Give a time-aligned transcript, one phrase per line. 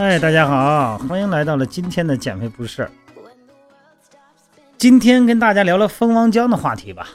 [0.00, 2.90] 哎，大家好，欢迎来到了今天的减肥不是。
[4.78, 7.06] 今天跟大家聊聊蜂王浆的话题吧。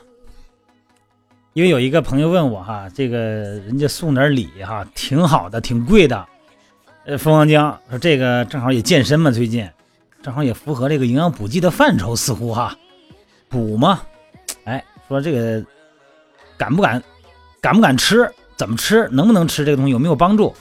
[1.53, 6.23] 因为有一个朋友问我哈，这个人家送点礼哈，挺好的，挺贵的。
[7.05, 9.67] 呃，蜂王浆说这个正好也健身嘛，最近
[10.21, 12.77] 正好也符合这个营养补剂的范畴，似乎哈，
[13.49, 13.99] 补嘛。
[14.65, 15.65] 哎，说这个
[16.55, 17.01] 敢不敢，
[17.59, 18.31] 敢不敢吃？
[18.55, 19.09] 怎么吃？
[19.11, 19.65] 能不能吃？
[19.65, 20.55] 这个东西有没有帮助？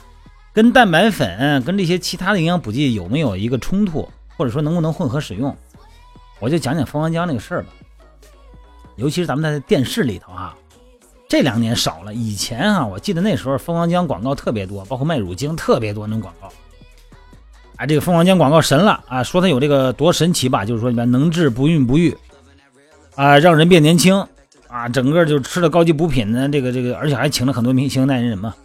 [0.55, 4.09] 跟蛋白粉、跟这些其他的营养补剂有没有一个冲突？
[4.37, 5.53] 或者说能不能混合使用？
[6.39, 7.69] 我就讲讲蜂王浆那个事儿吧。
[8.95, 10.55] 尤其是咱们在电视里头哈，
[11.27, 12.13] 这两年少了。
[12.13, 16.49] 以前啊，我记得那时候蜂王浆广告特别多，包括卖乳精特别多那种广告。
[17.75, 19.21] 啊，这个蜂王浆广告神了啊！
[19.21, 20.63] 说它有这个多神奇吧？
[20.63, 22.17] 就是说里面能治不孕不育
[23.15, 24.25] 啊，让人变年轻
[24.69, 26.47] 啊，整个就吃了高级补品呢。
[26.47, 28.55] 这个这个，而且还请了很多明星代言人嘛。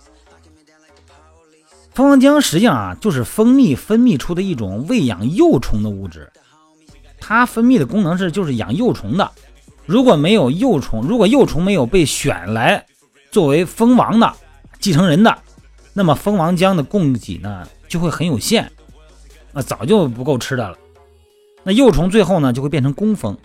[2.00, 6.32] 蜂王浆实际上啊，就是蜂蜜分泌出的一种喂养幼虫的物质。
[7.20, 9.30] 它分泌的功能是就是养幼虫的。
[9.84, 12.86] 如果没有幼虫，如果幼虫没有被选来
[13.30, 14.32] 作为蜂王的
[14.78, 15.36] 继承人的，
[15.92, 18.72] 那么蜂王浆的供给呢就会很有限，
[19.52, 20.78] 那早就不够吃的了。
[21.64, 23.36] 那幼虫最后呢就会变成工蜂。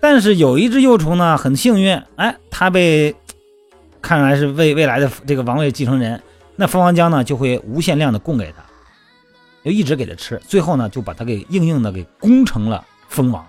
[0.00, 3.14] 但是有一只幼虫呢很幸运，哎，它被
[4.00, 6.18] 看来是未未来的这个王位继承人。
[6.54, 8.62] 那蜂王浆呢，就会无限量的供给他，
[9.64, 13.44] 就一直给他吃，最后呢，就把他给硬硬的给攻成了蜂王。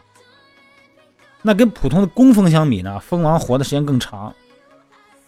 [1.42, 4.34] 那跟普通的工蜂相比呢，蜂王活的时间更长。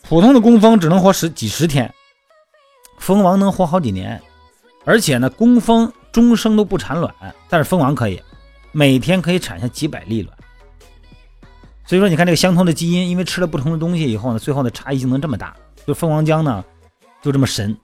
[0.04, 1.94] 普通的工蜂只能活十几十天，
[2.98, 4.22] 蜂王能活好几年。
[4.86, 7.14] 而且呢，工蜂终生都不产卵，
[7.50, 8.22] 但是蜂王可以，
[8.72, 10.38] 每天可以产下几百粒卵。
[11.86, 15.55] 所以说，你看这个相同的基因，因为吃了不同的东西以后呢，最后的差异性能这么大。
[15.86, 16.64] 就蜂王浆呢。
[17.25, 17.75] 就这么神，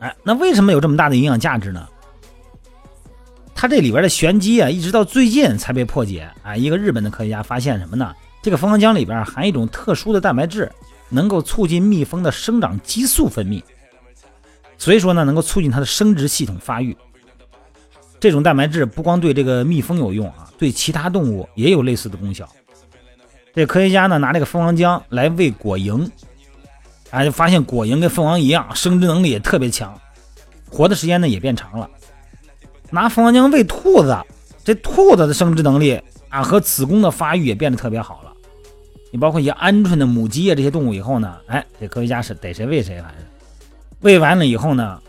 [0.00, 1.88] 哎，那为什么有这么大的营养价值呢？
[3.54, 6.56] 它这里边的玄机啊，一直到最近才被破解啊。
[6.56, 8.12] 一个日本的科学家发现什么呢？
[8.42, 10.68] 这个蜂王浆里边含一种特殊的蛋白质，
[11.08, 13.62] 能够促进蜜蜂的生长激素分泌，
[14.76, 16.96] 所以说呢，能够促进它的生殖系统发育。
[18.18, 22.48] 这种蛋白质不光对这个蜜蜂有用啊，对其他动物也有类似的功效。
[23.54, 26.10] 这科学家呢，拿这个蜂王浆来喂果蝇。
[27.14, 29.96] 哎，就发现果蝇跟蜂王一样，生殖能力也特别强，
[30.68, 31.88] 活的时间呢也变长了。
[32.90, 34.18] 拿蜂王浆喂兔子，
[34.64, 38.32] 这兔子的生殖能力啊和子宫的发育也变得特别好了。
[39.12, 43.24] 你包括一些鹌鹑的母鸡啊这些动物以后呢，哎，这科学家是逮谁喂谁，反正
[44.00, 45.00] 喂完了以后呢，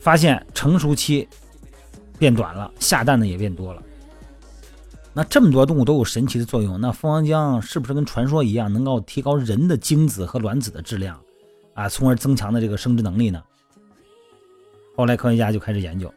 [0.00, 1.28] 发现成熟期
[2.18, 3.80] 变短了，下蛋的也变多了。
[5.12, 11.16] 那这么多动物都有神奇的作用，那蜂王浆是不是跟传说一样，能够提高人的精子和卵子的质量？
[11.74, 13.42] 啊，从而增强的这个生殖能力呢。
[14.96, 16.12] 后来科学家就开始研究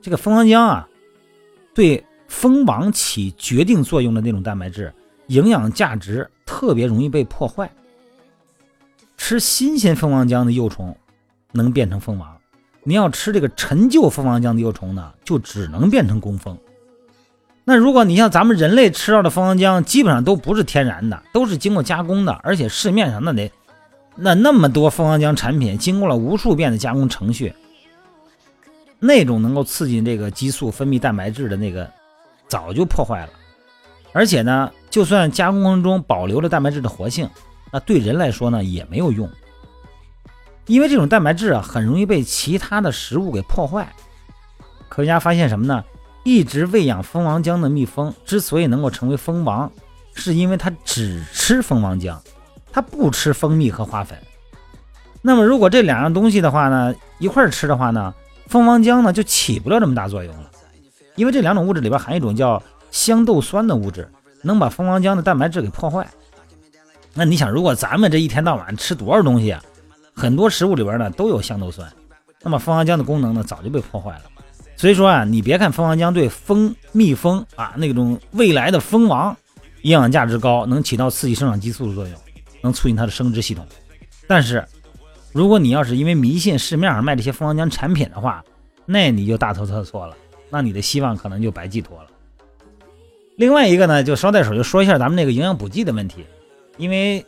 [0.00, 0.88] 这个蜂王浆啊，
[1.74, 4.92] 对蜂王起决定作用的那种蛋白质，
[5.26, 7.70] 营养价值特别容易被破坏。
[9.16, 10.96] 吃新鲜蜂王浆的幼虫
[11.52, 12.36] 能变成蜂王，
[12.82, 16.58] 你要吃这个陈旧蜂王浆的幼虫呢，就只能变成工蜂。
[17.64, 23.50] 那如果你像咱们人类吃到的蜂王浆，基本上都不是天然的，都是经过加工的，而且市面上那得。
[24.16, 27.52] 那那么多蜂王浆产品经过了无数遍的加工程序，
[29.00, 31.90] 那种能够刺激这个激素分泌蛋白质的那个，
[32.46, 33.32] 早就破坏了。
[34.12, 37.28] 而且呢，就算加工过程中保留了蛋白质的活性，
[37.72, 39.28] 那对人来说呢也没有用，
[40.66, 43.92] 因为这种蛋白质啊很容易被其他的食物给破坏。
[44.88, 45.84] 科学家发现什么呢？
[46.22, 49.70] 一直喂养蜂王浆的蜜蜂之所以能够成为蜂王，
[50.14, 52.16] 是因为它只吃蜂王浆。
[52.74, 54.18] 它不吃蜂蜜和花粉，
[55.22, 58.12] 那么如果这两样东西的话呢，一块儿吃的话呢，
[58.48, 60.50] 蜂王浆呢就起不了这么大作用了，
[61.14, 62.60] 因为这两种物质里边含一种叫
[62.90, 64.10] 香豆酸的物质，
[64.42, 66.04] 能把蜂王浆的蛋白质给破坏。
[67.14, 69.62] 那你想，如果咱们这一天到晚吃多少东西啊，
[70.12, 71.88] 很多食物里边呢都有香豆酸，
[72.42, 74.22] 那么蜂王浆的功能呢早就被破坏了。
[74.76, 79.36] 所以说啊，你别看蜂王浆对蜂蜜蜂啊那种未来的蜂王
[79.82, 82.18] 营养价值高，能起到刺激生长激素的作用。
[82.64, 83.64] 能促进它的生殖系统，
[84.26, 84.64] 但是
[85.32, 88.42] 如果你要是因为迷信市面上卖这些蜂王浆产品的话，
[88.86, 90.16] 那你就大错特错了，
[90.48, 92.08] 那你的希望可能就白寄托了。
[93.36, 96.24] 另外一个呢，就捎带手就说一下咱们那个营养补剂的问题，
[96.78, 97.22] 因为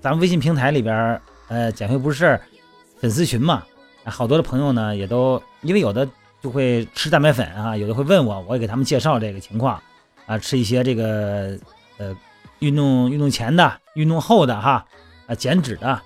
[0.00, 2.40] 咱们微信平台里边，呃，减肥不是
[2.98, 3.62] 粉丝群嘛，
[4.04, 6.08] 好多的朋友呢也都因为有的
[6.42, 9.80] 就会吃蛋白粉啊，有的会问我，我也给他们介绍这个情况
[10.26, 11.56] 啊，吃一些这个
[11.98, 12.12] 呃。
[12.60, 14.86] 运动运动前的，运动后的哈，
[15.26, 16.00] 啊减脂的，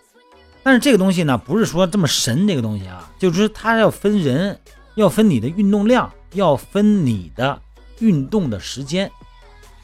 [0.62, 4.58] 但是这个东西呢，不是说这么神，这个东西啊，就是它要分人，
[4.94, 7.60] 要分你的运动量，要分你的
[7.98, 9.10] 运动的时间。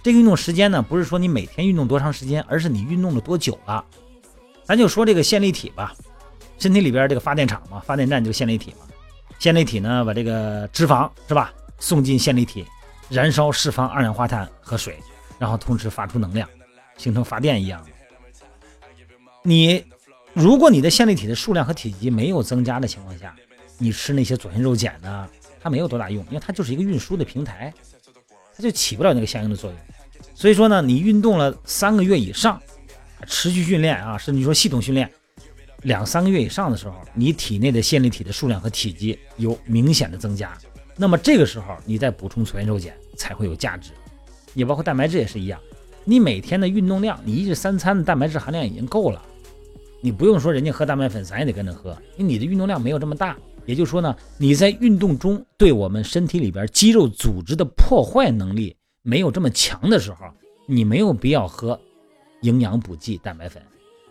[0.03, 3.85] 这个运动时间呢，不是说你每天运动多长时间，而是你运动了多久了。
[4.65, 5.93] 咱就说这个线粒体吧，
[6.59, 8.87] 身体里边这个发电厂嘛，发电站就是线粒体嘛。
[9.39, 12.65] 线粒体呢，把这个脂肪是吧，送进线粒体，
[13.09, 14.99] 燃烧释放二氧化碳和水，
[15.39, 16.49] 然后同时发出能量，
[17.01, 17.83] 形成发电一样。
[19.43, 19.83] 你
[20.35, 23.35] 如果你的线粒体的数量和体积没有增加的情况下，
[23.79, 25.27] 你吃那些左旋肉碱呢，
[25.59, 27.73] 它没有多大用，因为它就是一个运输的平台，
[28.55, 29.81] 它就起不了那个相应的作用。
[30.35, 32.61] 所以说呢，你运动了三个月以上，
[33.27, 35.11] 持续训练啊，甚至说系统训练
[35.85, 40.57] 两三个月以上的时候，你体内的线粒体的数量和体积有明显的增加，
[40.97, 43.93] 那么这个时候你再补充左旋肉碱才会有价值。
[44.53, 45.59] 也包括蛋白质也是一样，
[46.05, 49.23] 你每天的运动量，你一日三餐的蛋白质含量已经够了。
[50.01, 53.37] 你不用说人家喝蛋白粉，咱也得跟着喝，因为你的运动量没有这么大。
[53.67, 60.27] 也就是说呢，你在运动中对我们身体里边肌肉组织的破坏能力没有这么强的时候，
[60.67, 61.79] 你没有必要喝
[62.41, 63.63] 营养补剂蛋白粉。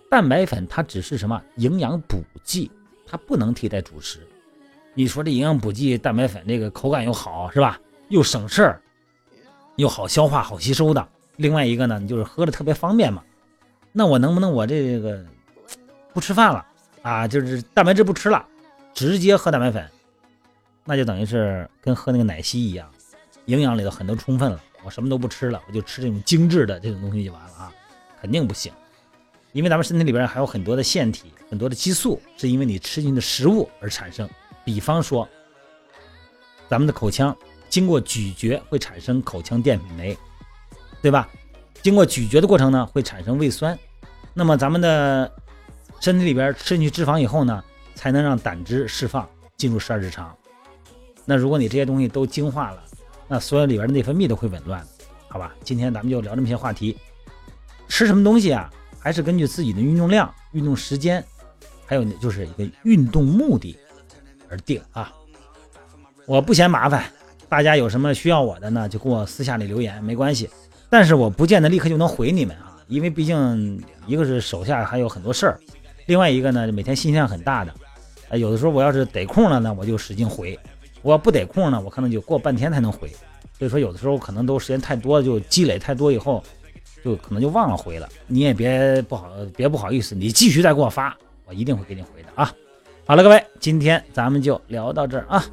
[0.10, 2.70] 蛋白粉它只是什么营养补剂，
[3.06, 4.20] 它不能替代主食。
[4.94, 7.82] 你说这营养补剂蛋白粉这个口感又好是吧？
[8.10, 8.82] 又省事儿，
[9.76, 11.08] 又好消化、好吸收的。
[11.40, 13.24] 另外一个呢，你就是喝的特别方便嘛。
[13.94, 15.26] 那我能不能我这个？
[16.12, 16.66] 不吃饭了
[17.02, 18.46] 啊，就是蛋白质不吃了，
[18.94, 19.88] 直接喝蛋白粉，
[20.84, 22.90] 那就等于是跟喝那个奶昔一样，
[23.46, 24.62] 营养里头很多充分了。
[24.84, 27.72] 我什么都不吃了，我就吃这种精致的这种东西就完了啊，
[28.20, 28.74] 肯定不行。
[29.54, 34.28] 因为咱们身体里边还有很多的腺体，很多的激素，是因为你吃进的食物而产生。
[34.66, 35.28] 比方说，
[36.68, 37.36] 咱们的口腔
[37.70, 40.18] 经过咀嚼会产生口腔淀粉酶，
[41.02, 41.30] 对吧？
[41.82, 43.78] 经过咀嚼的过程呢，会产生胃酸。
[44.34, 45.32] 那么咱们的
[46.00, 47.64] 身体里边吃进去脂肪以后呢，
[47.96, 50.36] 才能让胆汁释放进入十二指肠。
[51.26, 52.84] 那如果你这些东西都精化了，
[53.28, 54.86] 那所有里边的内分泌都会紊乱，
[55.28, 55.54] 好吧？
[55.64, 56.98] 今天咱们就聊这么些话题。
[57.88, 58.70] 吃什么东西啊，
[59.00, 61.24] 还是根据自己的运动量、运动时间，
[61.86, 63.78] 还有就是一个运动目的
[64.50, 65.14] 而定啊。
[66.26, 67.06] 我不嫌麻烦，
[67.48, 70.50] 大家有什么需要我的呢，就给我私下里留言，没关系。
[70.90, 75.60] 但是我不见得立刻就能回你们啊，因为毕竟一个是手下还有很多事儿。
[76.08, 77.72] 另外一个呢，每天信息量很大的，
[78.30, 80.58] 呃，有的时候我要是得空了呢，我就使劲回；
[81.04, 83.10] 我要不得空呢，我可能就过半天才能回。
[83.58, 86.44] 所以说，有的时候可能都时间太多，就积累太多以后，
[87.04, 88.10] 就可能就忘了回了。
[88.26, 91.16] 你也别不好，别不好意思，你继续再给我发，
[91.46, 92.52] 我一定会给你回的啊。
[93.06, 95.46] 好了，各位，今天咱们就聊到这儿啊。